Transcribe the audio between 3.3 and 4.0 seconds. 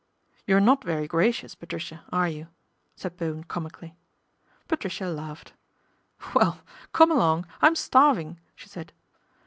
comically.